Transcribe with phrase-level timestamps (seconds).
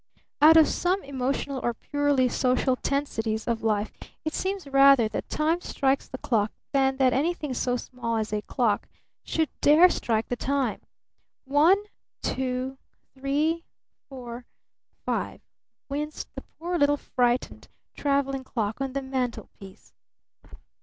[0.41, 3.91] Out of some emotional or purely social tensities of life
[4.25, 8.41] it seems rather that Time strikes the clock than that anything so small as a
[8.41, 8.87] clock
[9.21, 10.81] should dare strike the Time.
[11.45, 11.83] One
[12.23, 12.79] two
[13.13, 13.63] three
[14.09, 14.45] four
[15.05, 15.39] five!
[15.87, 19.93] winced the poor little frightened traveling clock on the mantelpiece.